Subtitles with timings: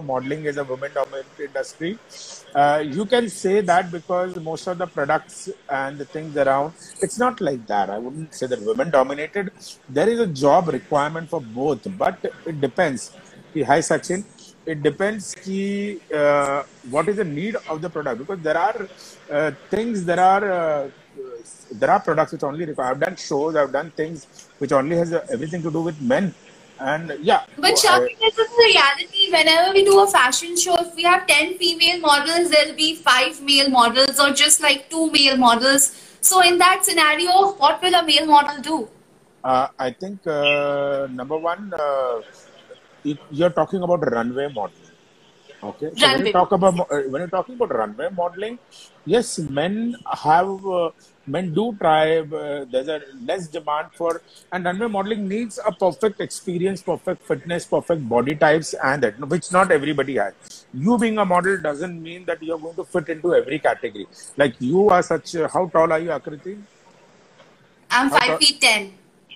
[0.00, 1.98] modeling is a women-dominated industry.
[2.54, 6.72] Uh, you can say that because most of the products and the things around,
[7.02, 7.90] it's not like that.
[7.90, 9.50] I wouldn't say that women-dominated.
[9.90, 13.10] There is a job requirement for both, but it depends.
[13.54, 14.24] Hi, Sachin.
[14.64, 18.88] It depends ki, uh, what is the need of the product because there are
[19.30, 20.90] uh, things, there are uh,
[21.72, 22.92] there are products which only require.
[22.92, 26.34] I've done shows, I've done things which only has uh, everything to do with men
[26.82, 27.44] and yeah.
[27.56, 29.11] But this is the reality.
[29.32, 33.40] Whenever we do a fashion show, if we have 10 female models, there'll be five
[33.40, 35.86] male models or just like two male models.
[36.20, 38.88] So in that scenario, what will a male model do?
[39.42, 42.20] Uh, I think uh, number one, uh,
[43.30, 44.91] you're talking about runway modeling.
[45.64, 45.90] Okay.
[45.96, 48.58] So when you talk about uh, when you're talking about runway modeling,
[49.04, 50.90] yes, men have uh,
[51.24, 52.18] men do try.
[52.18, 57.64] Uh, there's a less demand for, and runway modeling needs a perfect experience, perfect fitness,
[57.64, 60.66] perfect body types, and that which not everybody has.
[60.74, 64.08] You being a model doesn't mean that you're going to fit into every category.
[64.36, 65.36] Like you are such.
[65.36, 66.60] Uh, how tall are you, Akriti?
[67.88, 68.38] I'm how five tall?
[68.38, 68.92] feet ten.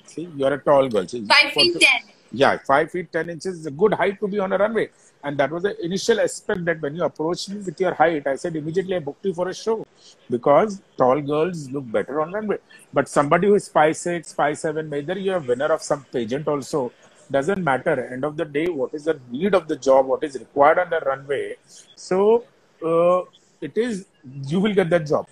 [0.07, 1.07] See, you're a tall girl.
[1.07, 2.16] See, five feet ten.
[2.41, 4.91] Yeah, five feet ten inches is a good height to be on a runway.
[5.25, 8.37] And that was the initial aspect that when you approached me with your height, I
[8.37, 9.87] said immediately I booked you for a show
[10.29, 12.59] because tall girls look better on runway.
[12.93, 16.93] But somebody who is 5'6, 5'7, whether you're winner of some pageant also,
[17.31, 17.95] doesn't matter.
[18.13, 20.91] End of the day, what is the need of the job, what is required on
[20.91, 21.57] the runway.
[21.95, 22.45] So
[22.85, 23.23] uh,
[23.63, 24.05] it is,
[24.47, 25.27] you will get that job.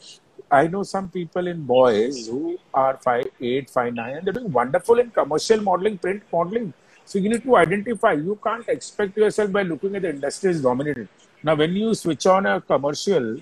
[0.50, 4.52] I know some people in boys who are five eight, five nine, and they're doing
[4.52, 6.72] wonderful in commercial modeling, print modeling
[7.04, 8.12] so you need to identify.
[8.12, 11.08] You can't expect yourself by looking at the industry is dominated.
[11.42, 13.36] Now, when you switch on a commercial,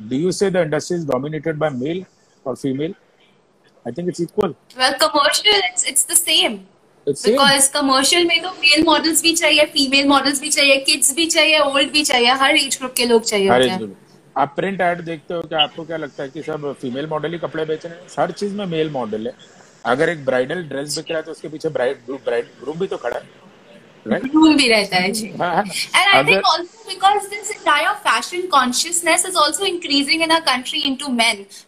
[0.00, 2.04] do you say the industry is dominated by male
[2.44, 2.94] or female?
[3.86, 4.54] I think it's equal.
[4.76, 6.66] Well, commercial, it's it's the same.
[7.06, 7.72] It's because same.
[7.78, 11.92] commercial में तो male models भी चाहिए, female models भी चाहिए, kids भी चाहिए, old
[11.92, 13.96] भी चाहिए, हर age group के लोग चाहिए हर age group.
[14.38, 17.38] आप प्रिंट ऐड देखते हो क्या आपको क्या लगता है कि सब फीमेल मॉडल ही
[17.38, 19.32] कपड़े बेच रहे हैं हर चीज़ में मेल मॉडल है
[19.84, 22.96] अगर एक ब्राइडल ड्रेस बिक रहा है तो उसके पीछे ब्राइड ब्राइड ग्रूम भी तो
[22.96, 23.38] खड़ा है
[25.40, 25.64] हाँ, हाँ।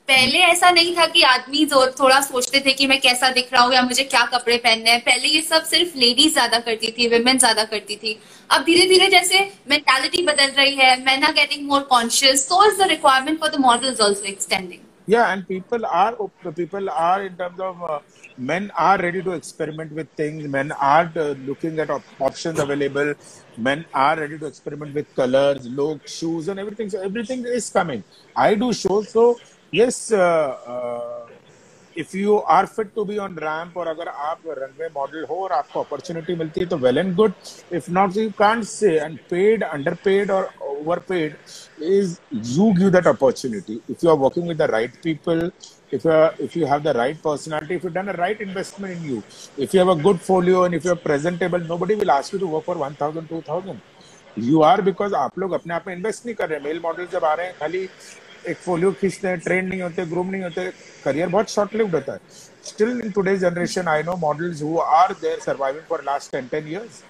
[0.08, 3.74] पहले ऐसा नहीं था कि आदमी थोड़ा सोचते थे कि मैं कैसा दिख रहा हूँ
[3.74, 7.38] या मुझे क्या कपड़े पहनने हैं। पहले ये सब सिर्फ़ लेडीज़ ज़्यादा करती थी वेमेन
[7.38, 8.18] ज़्यादा करती थी।
[8.50, 9.40] अब धीरे धीरे जैसे
[9.70, 13.60] मेंटेलिटी बदल रही है men are getting more conscious so is the requirement for the
[13.60, 14.80] model also extending
[15.14, 16.14] yeah and people are
[16.60, 17.98] people are in terms of uh,
[18.36, 20.46] men are ready to experiment with things.
[20.48, 23.14] Men are uh, looking at op- options available.
[23.56, 26.88] Men are ready to experiment with colors looks shoes and everything.
[26.88, 28.04] So everything is coming.
[28.36, 29.36] I do shows so
[29.70, 31.21] yes uh, uh
[31.98, 35.52] if you are fit to be on ramp और अगर आप runway model हो और
[35.52, 37.32] आपको opportunity मिलती है तो well and good
[37.72, 39.64] if not you can't say and paid
[40.04, 40.50] underpaid और
[40.82, 41.36] overpaid
[41.80, 42.20] is
[42.56, 45.50] you give that opportunity if you are working with the right people
[45.90, 48.92] if you are, if you have the right personality if you've done a right investment
[48.96, 49.22] in you
[49.58, 52.46] if you have a good folio and if you're presentable nobody will ask you to
[52.46, 53.80] work for 1000 2000
[54.36, 57.24] you are because आप लोग अपने आप में invest नहीं कर रहे mail model जब
[57.24, 57.88] आ रहे हैं खाली
[58.48, 60.70] एक फोलियो खींचते हैं ट्रेन नहीं होते ग्रूम नहीं होते
[61.04, 62.20] करियर बहुत शॉर्ट लिव्ड होता है
[62.66, 66.70] still in today's generation I know models who are there surviving for last 10 10
[66.74, 67.02] years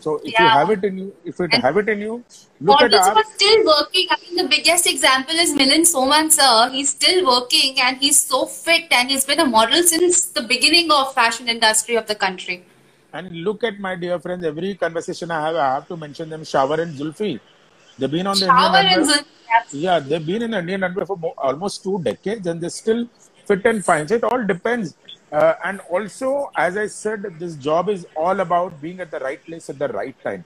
[0.00, 0.42] so if yeah.
[0.42, 2.24] you have it in you, if you have it in you,
[2.60, 3.22] look at our...
[3.24, 4.06] still working.
[4.10, 6.70] I mean, the biggest example is Milind Soman sir.
[6.70, 10.90] He's still working and he's so fit and he's been a model since the beginning
[10.90, 12.64] of fashion industry of the country.
[13.12, 16.42] And look at my dear friends, every conversation I have, I have to mention them,
[16.42, 17.40] Shawar and Zulfi.
[17.98, 19.37] They've been on the Shawar Indian and Zulfi.
[19.72, 23.06] Yeah, they've been in Indian underwear for almost two decades and they're still
[23.46, 24.08] fit and fine.
[24.08, 24.94] So it all depends
[25.30, 29.44] uh, and also, as I said, this job is all about being at the right
[29.44, 30.44] place at the right time.